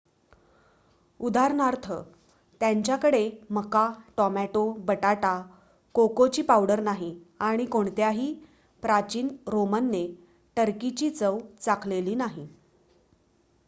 [1.19, 1.91] उदाहरणार्थ
[2.61, 3.19] त्यांच्याकडे
[3.49, 3.83] मका
[4.17, 5.35] टोमॅटो बटाटा
[5.95, 7.13] कोकोची पावडर नाही
[7.41, 8.33] आणि कोणत्याही
[8.83, 10.05] प्राचीन रोमनने
[10.57, 12.47] टर्कीची चव चाखलेली नाही